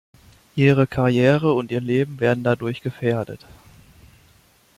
Ihre 0.55 0.87
Karriere 0.87 1.53
und 1.53 1.69
ihr 1.69 1.79
Leben 1.79 2.19
werden 2.19 2.43
dadurch 2.43 2.81
gefährdet. 2.81 3.45